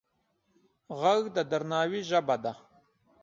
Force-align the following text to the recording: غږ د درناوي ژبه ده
غږ 0.99 1.23
د 1.35 1.37
درناوي 1.51 2.01
ژبه 2.09 2.35
ده 2.43 2.53